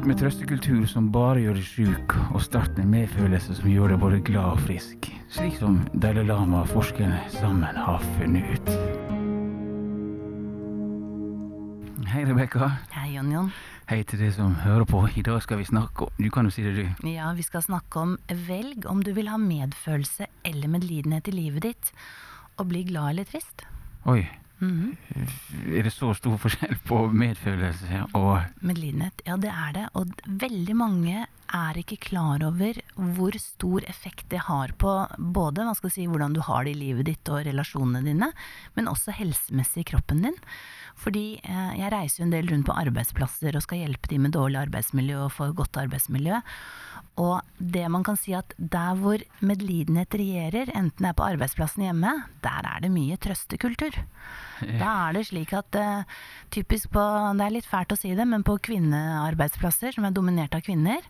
[0.00, 3.98] Slutt med trøstekultur som bare gjør deg sjuk, og start med medfølelse som gjør deg
[4.00, 5.10] både glad og frisk.
[5.28, 8.70] Slik som Dalai Lama og forskerne sammen har funnet ut.
[12.14, 12.70] Hei, Rebekka.
[12.96, 13.52] Hei, Jon Jon.
[13.92, 15.04] Hei til deg som hører på.
[15.20, 17.08] I dag skal vi snakke om Du kan jo si det, du.
[17.12, 18.16] Ja, vi skal snakke om
[18.48, 21.92] velg om du vil ha medfølelse eller medlidenhet i livet ditt,
[22.56, 23.68] og bli glad eller trist.
[24.08, 24.24] Oi.
[24.60, 24.96] Mhm.
[25.72, 29.86] Er det så stor forskjell på medfølelse og Medlidenhet, ja det er det.
[29.96, 36.06] Og veldig mange er ikke klar over hvor stor effekt det har på både si,
[36.06, 38.30] hvordan du har det i livet ditt og relasjonene dine,
[38.76, 40.36] men også helsemessig i kroppen din.
[41.00, 44.36] Fordi eh, jeg reiser jo en del rundt på arbeidsplasser og skal hjelpe de med
[44.36, 46.42] dårlig arbeidsmiljø og få godt arbeidsmiljø.
[47.20, 51.88] Og det man kan si at der hvor medlidenhet regjerer, enten det er på arbeidsplassen
[51.88, 52.14] hjemme,
[52.44, 53.96] der er det mye trøstekultur.
[54.82, 56.18] Da er det slik at eh,
[56.54, 57.04] typisk på,
[57.38, 61.04] det er litt fælt å si det, men på kvinnearbeidsplasser som er dominert av kvinner,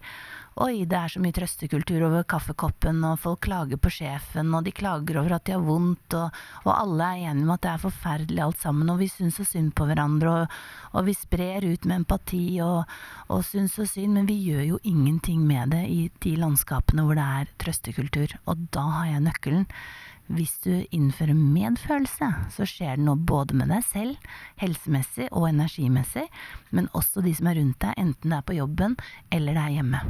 [0.60, 4.73] Oi, det er så mye trøstekultur over kaffekoppen, og folk klager på sjefen, og de
[4.74, 7.84] klager over at de har vondt, og, og alle er enige om at det er
[7.84, 10.59] forferdelig alt sammen, og vi syns så synd på hverandre, og,
[10.98, 12.92] og vi sprer ut med empati og,
[13.30, 17.16] og syns så synd, men vi gjør jo ingenting med det i de landskapene hvor
[17.16, 19.68] det er trøstekultur, og da har jeg nøkkelen.
[20.30, 24.28] Hvis du innfører medfølelse, så skjer det noe både med deg selv,
[24.62, 26.28] helsemessig og energimessig,
[26.70, 28.95] men også de som er rundt deg, enten det er på jobben
[29.34, 30.04] eller det er hjemme.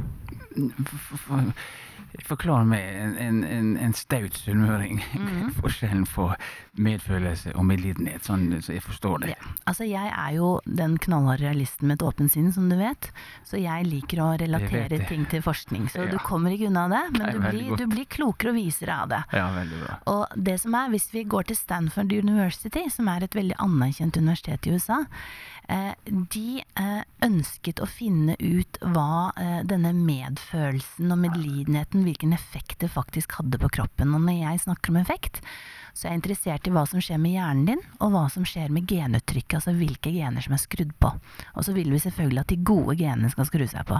[2.11, 5.01] For- for- Forklar meg en, en, en, en staut sunnmøring
[5.61, 6.29] forskjellen på
[6.81, 9.29] medfølelse og medlidenhet, sånn så jeg forstår det.
[9.35, 9.51] Ja.
[9.69, 13.11] Altså, jeg er jo den knallharde realisten med et åpent sinn, som du vet.
[13.47, 15.89] Så jeg liker å relatere ting til forskning.
[15.93, 16.11] Så Ja.
[16.11, 19.09] du kommer ikke unna det, men Nei, du blir, du blir klokere og visere av
[19.13, 19.21] det.
[19.37, 19.99] Ja, veldig bra.
[20.15, 24.17] Og det som er, hvis vi går til Stanford University, som er et veldig anerkjent
[24.17, 25.03] universitet i USA,
[25.69, 32.79] eh, de eh, ønsket å finne ut hva eh, denne medfølelsen og medlidenheten, hvilken effekt
[32.83, 34.13] det faktisk hadde på kroppen.
[34.15, 35.41] Og når jeg snakker om effekt,
[35.93, 38.71] så er jeg interessert i hva som skjer med hjernen din, og hva som skjer
[38.73, 41.11] med genuttrykket, altså hvilke gener som er skrudd på.
[41.55, 43.99] Og så vil vi selvfølgelig at de gode genene skal skru seg på.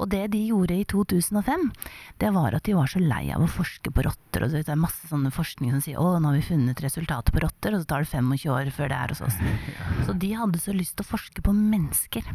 [0.00, 1.68] Og det de gjorde i 2005,
[2.22, 4.42] det var at de var så lei av å forske på rotter.
[4.42, 7.34] Og så det er masse sånne forskning som sier å, nå har vi funnet resultatet
[7.34, 9.38] på rotter, og så tar det 25 år før det er hos oss.
[10.08, 12.26] Så de hadde så lyst til å forske på mennesker.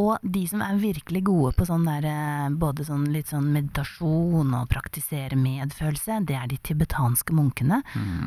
[0.00, 4.54] Og de som er virkelig gode på sånn der, eh, både sånn litt sånn meditasjon
[4.56, 7.82] og praktisere medfølelse, det er de tibetanske munkene.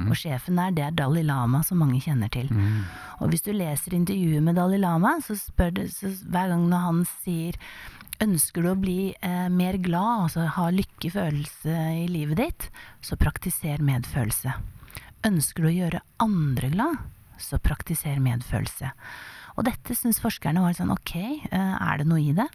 [0.09, 2.49] Og sjefen der, det er Dalai Lama, som mange kjenner til.
[3.19, 6.85] Og hvis du leser intervjuet med Dalai Lama, så spør du så hver gang når
[6.89, 7.57] han sier
[8.23, 12.67] Ønsker du å bli eh, mer glad, altså ha lykkefølelse i livet ditt,
[13.03, 14.53] så praktiser medfølelse.
[15.27, 17.01] Ønsker du å gjøre andre glad,
[17.41, 18.93] så praktiser medfølelse.
[19.55, 21.15] Og dette syntes forskerne var sånn ok,
[21.49, 22.47] eh, er det noe i det?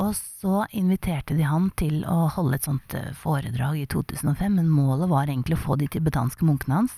[0.00, 4.70] Og så inviterte de han til å holde et sånt eh, foredrag i 2005, men
[4.72, 6.96] målet var egentlig å få de tibetanske munkene hans.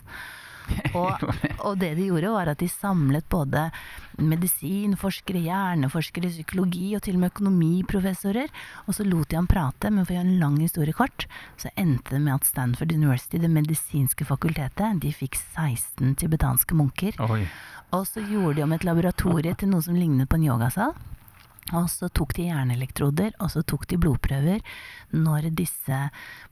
[0.98, 1.22] Og,
[1.66, 3.66] og det de gjorde, var at de samlet både
[4.22, 8.52] medisinforskere, hjerneforskere, psykologi og til og med økonomiprofessorer.
[8.86, 11.26] Og så lot de ham prate, men for å gjøre en lang historie kort,
[11.60, 17.18] så endte det med at Stanford University, det medisinske fakultetet, de fikk 16 tibetanske munker.
[17.26, 17.42] Oi.
[17.94, 20.94] Og så gjorde de om et laboratorie til noe som lignet på en yogasal.
[21.72, 24.60] Og så tok de hjerneelektroder, og så tok de blodprøver
[25.16, 26.00] når disse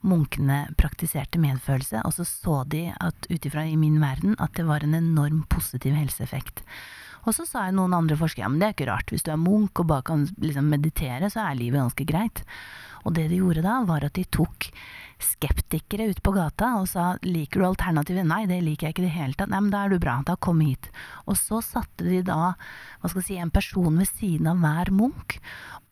[0.01, 4.65] munkene praktiserte medfølelse, og så så de at ut ifra i min verden at det
[4.65, 6.63] var en enorm positiv helseeffekt.
[7.23, 9.31] Og så sa jeg noen andre forskere ja, men det er ikke rart, hvis du
[9.31, 12.43] er munk og bare kan liksom meditere, så er livet ganske greit.
[13.03, 14.69] Og det de gjorde da, var at de tok
[15.23, 18.27] skeptikere ut på gata og sa liker du alternativet?
[18.27, 19.51] Nei, det liker jeg ikke i det hele tatt.
[19.51, 20.89] Nei, men da er du bra, da kom hit.
[21.27, 24.91] Og så satte de da hva skal jeg si, en person ved siden av hver
[24.95, 25.39] munk,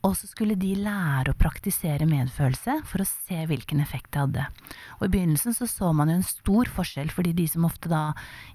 [0.02, 4.46] og så skulle de lære å praktisere medfølelse for å se hvilken effekt det hadde.
[4.98, 8.08] Og i begynnelsen så så man jo en stor forskjell, fordi de som ofte da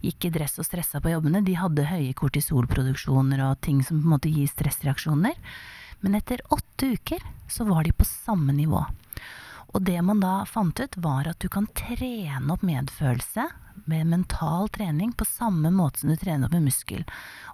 [0.02, 4.08] gikk i dress og stressa på jobbene, de hadde høye kortisolproduksjoner og ting som på
[4.08, 5.38] en måte gir stressreaksjoner.
[6.02, 8.84] Men etter åtte uker så var de på samme nivå.
[9.74, 13.48] Og det man da fant ut, var at du kan trene opp medfølelse
[13.84, 17.04] med mental trening på samme måte som du trener opp en muskel.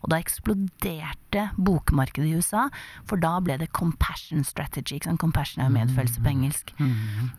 [0.01, 2.69] Og da eksploderte bokmarkedet i USA,
[3.09, 4.97] for da ble det compassion strategy.
[4.97, 5.21] Ikke sant?
[5.23, 6.73] Compassion er jo medfølelse på engelsk.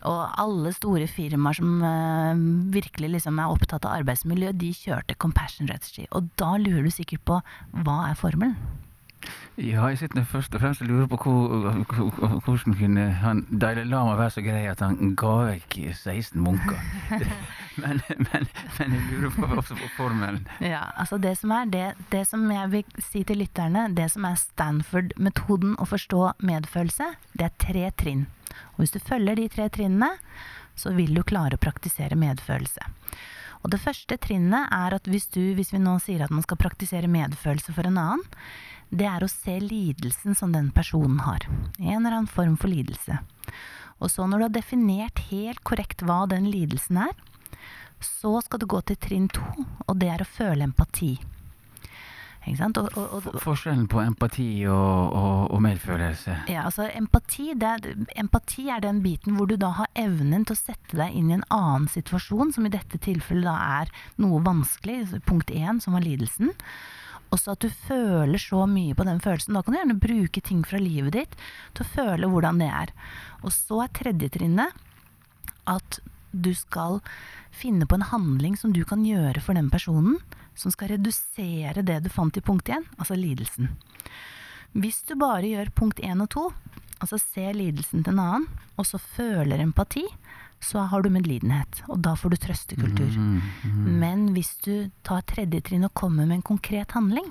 [0.09, 2.35] Og alle store firmaer som uh,
[2.75, 6.09] virkelig liksom er opptatt av arbeidsmiljø, de kjørte compassion strategy.
[6.11, 7.39] Og da lurer du sikkert på
[7.85, 8.57] hva er formelen?
[9.57, 13.83] Ja, jeg sitter først og fremst og lurer på hvor, hvor, hvordan kunne han Dalai
[13.85, 16.79] Lama være så grei at han ga vekk 16 munker.
[17.83, 18.47] men, men,
[18.79, 20.47] men, jeg lurer på, også på formelen.
[20.57, 24.25] Ja, altså det som er det, det som jeg vil si til lytterne, det som
[24.25, 28.25] er Stanford-metoden å forstå medfølelse, det er tre trinn.
[28.73, 30.15] Og hvis du følger de tre trinnene,
[30.73, 32.89] så vil du klare å praktisere medfølelse.
[33.63, 36.59] Og det første trinnet er at hvis, du, hvis vi nå sier at man skal
[36.59, 38.31] praktisere medfølelse for en annen,
[38.93, 41.45] det er å se lidelsen som den personen har.
[41.79, 43.19] En eller annen form for lidelse.
[44.03, 47.13] Og så når du har definert helt korrekt hva den lidelsen er,
[48.03, 49.45] så skal du gå til trinn to,
[49.87, 51.15] og det er å føle empati.
[52.43, 56.41] Og, og, og, Forskjellen på empati og, medfølelse?
[56.51, 57.85] Ja, altså empati, er,
[58.19, 61.37] empati er den biten hvor du da har evnen til å sette deg inn i
[61.37, 66.03] en annen situasjon, som i dette tilfellet da er noe vanskelig, punkt én, som var
[66.03, 66.51] lidelsen
[67.33, 69.55] også at du føler så mye på den følelsen.
[69.55, 71.37] Da kan du gjerne bruke ting fra livet ditt
[71.73, 72.93] til å føle hvordan det er.
[73.41, 74.83] Og så er tredje trinnet
[75.69, 75.99] at
[76.33, 76.99] du skal
[77.53, 80.17] finne på en handling som du kan gjøre for den personen,
[80.57, 83.73] som skal redusere det du fant i punkt én, altså lidelsen.
[84.73, 86.47] Hvis du bare gjør punkt én og to,
[86.97, 88.47] altså ser lidelsen til en annen,
[88.77, 90.05] og så føler empati,
[90.63, 93.17] så har du medlidenhet, og da får du trøstekultur.
[93.17, 93.83] Mm, mm.
[93.99, 97.29] Men hvis du tar tredje trinn og kommer med en konkret handling,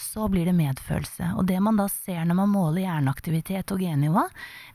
[0.00, 1.34] så blir det medfølelse.
[1.36, 4.24] Og det man da ser når man måler hjerneaktivitet og gennivå,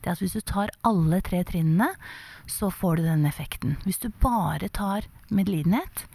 [0.01, 1.89] det er at hvis du tar alle tre trinnene,
[2.45, 3.77] så får du den effekten.
[3.87, 6.05] Hvis du bare tar medlidenhet,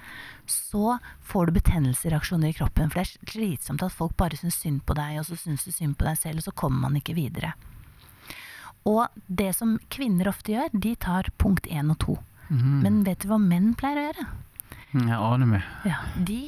[0.47, 2.91] så får du betennelsesreaksjoner i kroppen.
[2.91, 5.75] For det er slitsomt at folk bare syns synd på deg, og så syns du
[5.75, 7.57] synd på deg selv, og så kommer man ikke videre.
[8.88, 12.17] Og det som kvinner ofte gjør, de tar punkt én og to.
[12.49, 12.79] Mm.
[12.85, 14.29] Men vet du hva menn pleier å gjøre?
[14.91, 15.67] Jeg aner meg.
[15.87, 16.38] Ja, de,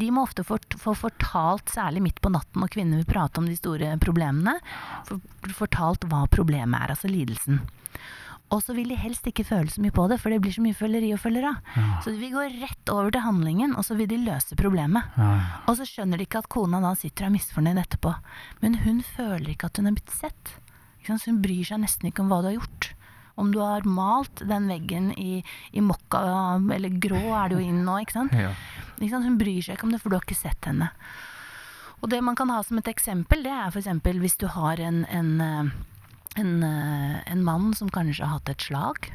[0.00, 3.48] de, må ofte få for, fortalt, særlig midt på natten når kvinner vil prate om
[3.48, 4.54] de store problemene,
[5.08, 5.20] for,
[5.58, 7.60] fortalt hva problemet er, altså lidelsen.
[8.52, 10.64] Og så vil de helst ikke føle så mye på det, for det blir så
[10.64, 11.60] mye føleri og følger av.
[11.76, 12.00] Ja.
[12.04, 15.14] Så de går rett over til handlingen, og så vil de løse problemet.
[15.16, 15.30] Ja.
[15.68, 18.12] Og så skjønner de ikke at kona da sitter og er misfornøyd etterpå.
[18.64, 20.56] Men hun føler ikke at hun er blitt sett.
[21.08, 22.92] Hun bryr seg nesten ikke om hva du har gjort.
[23.34, 26.20] Om du har malt den veggen i, i mokka,
[26.74, 28.34] eller grå er det jo inn nå, ikke sant?
[28.44, 28.52] Ja.
[28.98, 29.28] ikke sant?
[29.28, 30.92] Hun bryr seg ikke om det, for du har ikke sett henne.
[32.02, 33.88] Og det man kan ha som et eksempel, det er f.eks.
[34.20, 35.32] hvis du har en, en,
[36.36, 39.12] en, en, mann som kanskje har hatt et slag,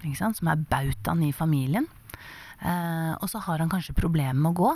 [0.00, 1.86] som er bautaen i familien.
[2.60, 4.72] Eh, og så har han kanskje problemer med å gå.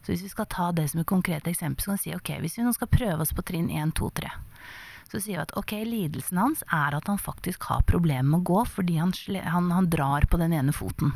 [0.00, 2.32] Så hvis vi skal ta det som et konkret eksempel, så kan vi si ok,
[2.40, 4.32] hvis vi nå skal prøve oss på trinn 1, 2, 3
[5.06, 8.48] så sier vi at ok, lidelsen hans er at han faktisk har problemer med å
[8.50, 9.14] gå fordi han,
[9.46, 11.14] han, han drar på den ene foten.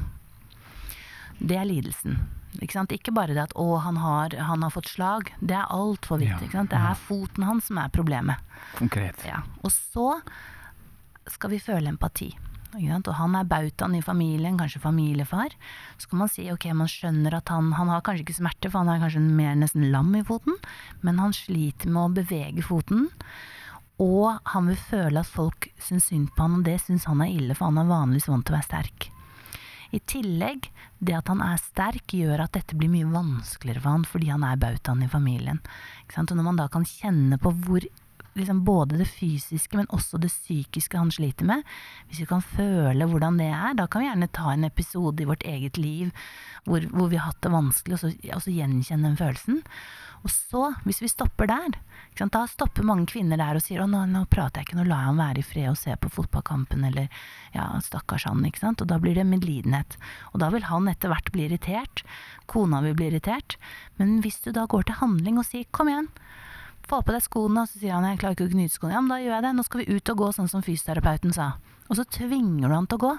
[1.41, 2.21] Det er lidelsen.
[2.61, 5.31] Ikke, ikke, bare det at 'å, han har, han har fått slag'.
[5.41, 6.51] Det er altfor viktig.
[6.53, 8.43] Ja, det er foten hans som er problemet.
[8.77, 9.23] Konkret.
[9.25, 9.43] Ja.
[9.63, 10.21] Og så
[11.31, 12.35] skal vi føle empati.
[12.75, 15.55] Og han er bautaen i familien, kanskje familiefar.
[15.99, 18.83] Så kan man si ok, man skjønner at han, han har kanskje ikke smerte, for
[18.83, 20.55] han er kanskje mer nesten lam i foten,
[21.03, 23.09] men han sliter med å bevege foten.
[24.01, 27.33] Og han vil føle at folk syns synd på han, og det syns han er
[27.35, 29.11] ille, for han er vanligvis vant til å være sterk.
[29.91, 30.69] I tillegg,
[31.03, 34.45] det at han er sterk, gjør at dette blir mye vanskeligere for han fordi han
[34.47, 35.59] er bautaen i familien.
[36.15, 37.87] Og når man da kan kjenne på hvor
[38.39, 41.65] liksom både det fysiske, men også det psykiske han sliter med.
[42.09, 45.29] Hvis vi kan føle hvordan det er, da kan vi gjerne ta en episode i
[45.29, 46.13] vårt eget liv
[46.65, 49.63] hvor, hvor vi har hatt det vanskelig, og så, og så gjenkjenne den følelsen.
[50.21, 51.79] Og så, hvis vi stopper der,
[52.21, 55.07] da stopper mange kvinner der og sier å nå, nå prater jeg ikke, nå lar
[55.07, 57.09] jeg ham være i fred og se på fotballkampen, eller
[57.55, 58.85] ja, stakkars han, ikke sant.
[58.85, 59.97] Og da blir det medlidenhet.
[60.35, 62.05] Og da vil han etter hvert bli irritert.
[62.53, 63.57] Kona vil bli irritert.
[63.97, 66.13] Men hvis du da går til handling og sier kom igjen,
[66.91, 68.95] få på deg skoene, og så sier han jeg klarer ikke å knyte skoene.
[68.97, 69.57] Ja, men da gjør jeg det.
[69.57, 71.51] Nå skal vi ut og gå, sånn som fysioterapeuten sa.
[71.89, 73.13] Og så tvinger du han til å gå.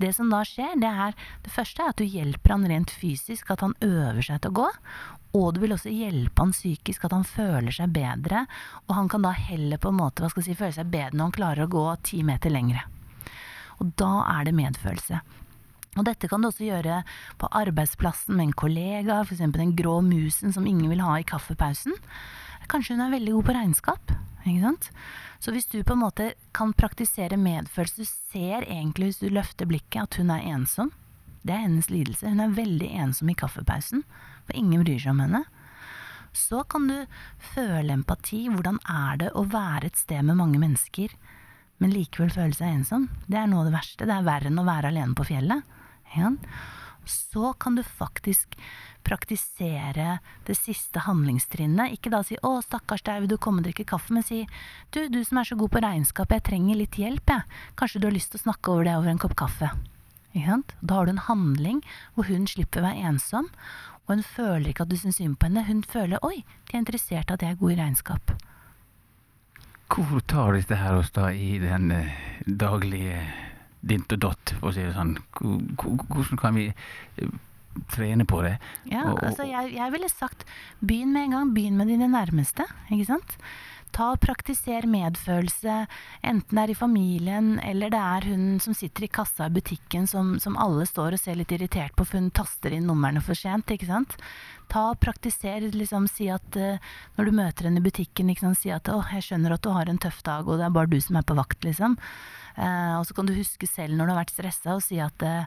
[0.00, 3.50] Det som da skjer, det er det første er at du hjelper han rent fysisk,
[3.52, 4.68] at han øver seg til å gå.
[5.36, 8.46] Og du vil også hjelpe han psykisk, at han føler seg bedre.
[8.88, 11.18] Og han kan da heller på en måte, hva skal jeg si, føle seg bedre
[11.18, 12.86] når han klarer å gå ti meter lengre.
[13.80, 15.20] Og da er det medfølelse.
[15.98, 17.00] Og dette kan du også gjøre
[17.40, 19.42] på arbeidsplassen med en kollega, f.eks.
[19.56, 21.96] den grå musen som ingen vil ha i kaffepausen.
[22.70, 24.12] Kanskje hun er veldig god på regnskap.
[24.44, 24.88] Ikke sant?
[25.42, 29.68] Så hvis du på en måte kan praktisere medfølelse, du ser egentlig hvis du løfter
[29.68, 30.92] blikket at hun er ensom.
[31.42, 32.28] Det er hennes lidelse.
[32.28, 34.04] Hun er veldig ensom i kaffepausen,
[34.44, 35.42] for ingen bryr seg om henne.
[36.36, 36.96] Så kan du
[37.54, 38.44] føle empati.
[38.52, 41.14] Hvordan er det å være et sted med mange mennesker,
[41.80, 43.08] men likevel føle seg ensom?
[43.26, 44.06] Det er noe av det verste.
[44.06, 45.78] Det er verre enn å være alene på fjellet.
[46.14, 46.34] Ja.
[47.06, 48.56] Så kan du faktisk
[49.06, 51.94] praktisere det siste handlingstrinnet.
[51.96, 54.46] Ikke da si 'Å, stakkars deg, vil du komme og drikke kaffe?' Men si
[54.90, 57.42] 'Du, du som er så god på regnskap, jeg trenger litt hjelp, jeg.
[57.76, 59.76] Kanskje du har lyst til å snakke over det over en kopp kaffe?'
[60.32, 61.82] Da har du en handling
[62.14, 63.50] hvor hun slipper å være ensom,
[64.06, 65.66] og hun føler ikke at du syns synd på henne.
[65.66, 68.36] Hun føler 'Oi, de er interessert i at jeg er god i regnskap'.
[69.90, 72.14] Hvor tar dette her oss da i den eh,
[72.46, 73.49] daglige
[73.82, 75.16] dint og dott, for å si det sånn?
[75.38, 76.66] Hvor- hvor- Hvordan kan vi
[77.18, 77.28] eh,
[77.88, 78.58] trene på det?
[78.90, 80.44] Ja, Og- og- altså jeg, jeg ville sagt
[80.84, 81.54] begynn med en gang.
[81.54, 83.36] Begynn med dine nærmeste, ikke sant.
[83.92, 85.88] Ta og Praktiser medfølelse,
[86.22, 90.06] enten det er i familien eller det er hun som sitter i kassa i butikken
[90.06, 93.34] som, som alle står og ser litt irritert på for hun taster inn numrene for
[93.34, 93.66] sent.
[93.66, 94.14] ikke sant?
[94.68, 96.78] Ta Praktiser, liksom si at uh,
[97.18, 99.70] når du møter henne i butikken, ikke sant, si at 'Å, jeg skjønner at du
[99.74, 101.96] har en tøff dag, og det er bare du som er på vakt', liksom.
[102.60, 105.22] Eh, og så kan du huske selv når du har vært stressa og si at
[105.24, 105.46] eh,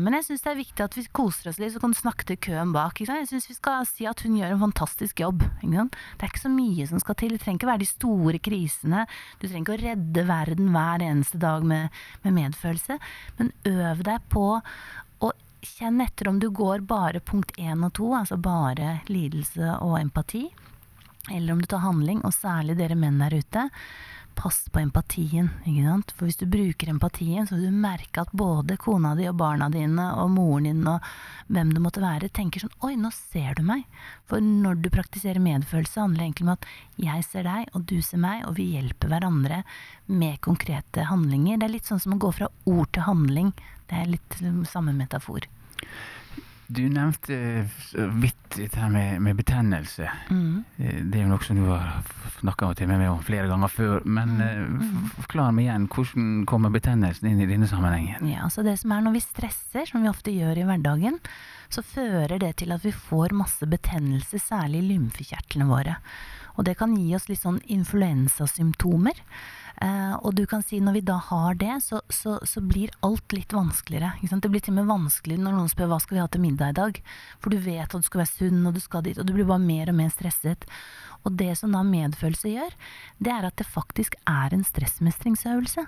[0.00, 2.26] Men jeg syns det er viktig at vi koser oss litt, så kan du snakke
[2.28, 3.00] til køen bak.
[3.00, 5.44] Jeg syns vi skal si at hun gjør en fantastisk jobb.
[5.60, 7.36] Det er ikke så mye som skal til.
[7.36, 9.06] Det trenger ikke være de store krisene.
[9.40, 12.98] Du trenger ikke å redde verden hver eneste dag med, med medfølelse.
[13.40, 14.46] Men øv deg på
[15.24, 15.32] å
[15.64, 20.48] kjenne etter om du går bare punkt én og to, altså bare lidelse og empati
[21.32, 23.68] eller om du tar handling, og særlig dere menn der ute,
[24.36, 25.48] pass på empatien.
[25.64, 26.12] ikke sant?
[26.16, 29.70] For hvis du bruker empatien, så vil du merke at både kona di og barna
[29.72, 31.04] dine og moren din og
[31.52, 33.84] hvem det måtte være, tenker sånn Oi, nå ser du meg.
[34.30, 36.68] For når du praktiserer medfølelse, handler det egentlig om at
[37.06, 39.62] jeg ser deg, og du ser meg, og vi hjelper hverandre
[40.06, 41.60] med konkrete handlinger.
[41.60, 43.54] Det er litt sånn som å gå fra ord til handling.
[43.90, 45.48] Det er litt samme metafor.
[46.74, 50.08] Du nevnte eh, så vidt dette med, med betennelse.
[50.30, 50.64] Mm.
[50.76, 52.02] Eh, Det er jo noe som du har
[52.40, 54.04] snakka med meg om flere ganger før.
[54.04, 55.10] Men mm.
[55.20, 58.26] forklar meg igjen, hvordan kommer betennelsen inn i denne sammenhengen?
[58.30, 61.18] Ja, så det som er når vi stresser, som vi ofte gjør i hverdagen,
[61.72, 65.98] så fører det til at vi får masse betennelse, særlig i lymfekjertlene våre.
[66.54, 69.18] Og det kan gi oss litt sånn influensasymptomer.
[69.82, 73.34] Eh, og du kan si når vi da har det, så, så, så blir alt
[73.34, 74.12] litt vanskeligere.
[74.22, 76.74] Det blir til og med vanskeligere når noen spør hva skal vi ha til middag
[76.74, 77.00] i dag.
[77.42, 79.48] For du vet at du skal være sunn, og du skal dit, og du blir
[79.48, 80.68] bare mer og mer stresset.
[81.24, 82.74] Og det som da medfølelse gjør,
[83.24, 85.86] det er at det faktisk er en stressmestringsøvelse.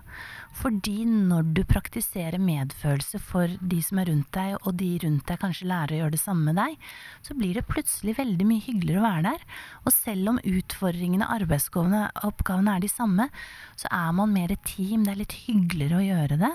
[0.56, 5.40] Fordi når du praktiserer medfølelse for de som er rundt deg, og de rundt deg
[5.42, 6.88] kanskje lærer å gjøre det samme med deg,
[7.26, 9.44] så blir det plutselig veldig mye hyggeligere å være der.
[9.84, 13.28] Og selv om utfordringene, arbeidsoppgavene er de samme,
[13.76, 15.04] så er man mer et team.
[15.04, 16.54] Det er litt hyggeligere å gjøre det.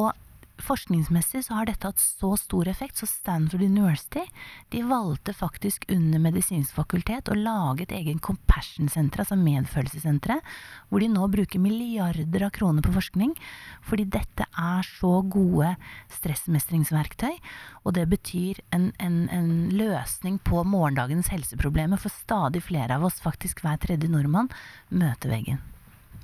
[0.00, 0.12] Og
[0.62, 4.22] Forskningsmessig så har dette hatt så stor effekt, så Stanford University
[4.70, 10.46] de valgte faktisk under medisinsk fakultet å lage et egen compassion-senter, altså medfølelsessenteret,
[10.88, 13.34] hvor de nå bruker milliarder av kroner på forskning,
[13.82, 15.74] fordi dette er så gode
[16.20, 17.34] stressmestringsverktøy,
[17.82, 23.20] og det betyr en, en, en løsning på morgendagens helseproblemer, for stadig flere av oss,
[23.20, 24.52] faktisk hver tredje nordmann,
[24.94, 25.73] møter veggen.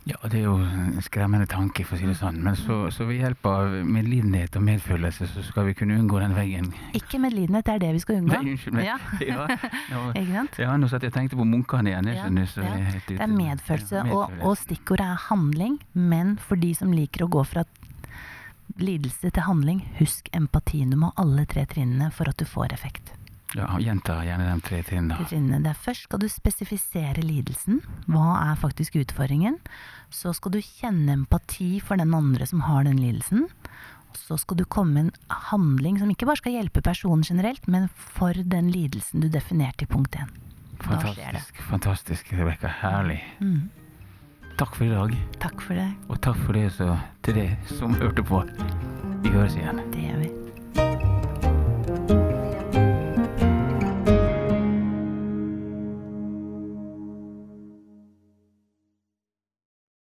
[0.09, 2.39] Ja, det er jo en skremmende tanke, for å si det sånn.
[2.45, 6.33] Men så, så ved hjelp av medlidenhet og medfølelse, så skal vi kunne unngå den
[6.35, 6.71] veggen.
[6.97, 8.33] Ikke medlidenhet, det er det vi skal unngå.
[8.33, 8.89] Nei, unnskyld meg.
[8.89, 8.97] Ja.
[9.31, 9.45] Ja,
[9.91, 10.01] ja.
[10.21, 10.59] Ikke sant?
[10.63, 12.09] Ja, nå satt jeg tenkte på munkene igjen.
[12.15, 12.97] Ja, ja.
[13.07, 15.79] Det er medfølelse, og, og stikkordet er handling.
[15.93, 17.67] Men for de som liker å gå fra
[18.81, 20.91] lidelse til handling, husk empatien.
[20.91, 23.13] Du må alle tre trinnene for at du får effekt.
[23.59, 25.19] Ja, Gjenta gjerne de tre trinnene.
[25.19, 27.81] De trinnene der Først skal du spesifisere lidelsen.
[28.07, 29.59] Hva er faktisk utfordringen?
[30.11, 33.49] Så skal du kjenne empati for den andre som har den lidelsen.
[34.15, 37.89] Så skal du komme med en handling som ikke bare skal hjelpe personen generelt, men
[37.95, 40.31] for den lidelsen du definerte i punkt 1.
[40.81, 41.05] Da det.
[41.05, 42.71] Fantastisk, fantastisk, Rebekka.
[42.81, 43.21] Herlig.
[43.41, 43.69] Mm.
[44.59, 45.89] Takk for i dag, Takk for det.
[46.09, 48.43] og takk for det så, til deg som hørte på.
[49.25, 49.81] Vi høres igjen.
[49.93, 50.40] Det gjør vi.